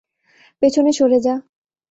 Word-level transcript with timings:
পেছনে 0.61 0.91
সরে 0.93 1.19
যা। 1.19 1.35